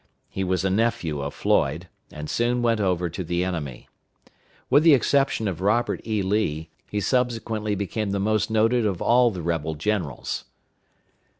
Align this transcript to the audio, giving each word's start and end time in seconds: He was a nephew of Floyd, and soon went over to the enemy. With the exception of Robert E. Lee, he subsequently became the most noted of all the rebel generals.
He 0.31 0.43
was 0.43 0.65
a 0.65 0.71
nephew 0.71 1.21
of 1.21 1.31
Floyd, 1.31 1.87
and 2.11 2.27
soon 2.27 2.63
went 2.63 2.79
over 2.79 3.07
to 3.07 3.23
the 3.23 3.43
enemy. 3.43 3.87
With 4.67 4.81
the 4.81 4.95
exception 4.95 5.47
of 5.47 5.61
Robert 5.61 6.01
E. 6.07 6.23
Lee, 6.23 6.71
he 6.89 6.99
subsequently 6.99 7.75
became 7.75 8.09
the 8.09 8.19
most 8.19 8.49
noted 8.49 8.83
of 8.83 8.99
all 8.99 9.29
the 9.29 9.43
rebel 9.43 9.75
generals. 9.75 10.45